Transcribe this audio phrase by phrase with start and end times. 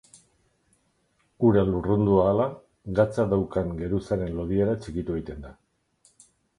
[1.49, 2.49] Ura lurrundu ahala,
[3.03, 5.57] gatza daukan geruzaren lodiera txikitu egiten da.